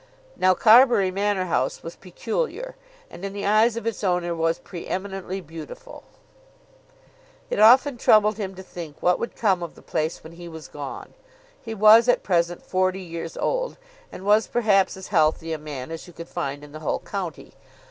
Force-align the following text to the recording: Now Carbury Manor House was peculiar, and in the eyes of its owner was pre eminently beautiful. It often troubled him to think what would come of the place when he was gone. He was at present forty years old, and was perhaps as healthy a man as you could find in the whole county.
Now 0.35 0.55
Carbury 0.55 1.11
Manor 1.11 1.45
House 1.45 1.83
was 1.83 1.95
peculiar, 1.95 2.75
and 3.11 3.23
in 3.23 3.33
the 3.33 3.45
eyes 3.45 3.77
of 3.77 3.85
its 3.85 4.03
owner 4.03 4.33
was 4.33 4.57
pre 4.57 4.87
eminently 4.87 5.41
beautiful. 5.41 6.01
It 7.51 7.59
often 7.59 7.97
troubled 7.99 8.37
him 8.39 8.55
to 8.55 8.63
think 8.63 8.95
what 8.99 9.19
would 9.19 9.35
come 9.35 9.61
of 9.61 9.75
the 9.75 9.83
place 9.83 10.23
when 10.23 10.33
he 10.33 10.47
was 10.47 10.67
gone. 10.67 11.13
He 11.61 11.75
was 11.75 12.09
at 12.09 12.23
present 12.23 12.63
forty 12.65 13.01
years 13.01 13.37
old, 13.37 13.77
and 14.11 14.25
was 14.25 14.47
perhaps 14.47 14.97
as 14.97 15.09
healthy 15.09 15.53
a 15.53 15.59
man 15.59 15.91
as 15.91 16.07
you 16.07 16.13
could 16.13 16.29
find 16.29 16.63
in 16.63 16.71
the 16.71 16.79
whole 16.79 17.01
county. 17.01 17.53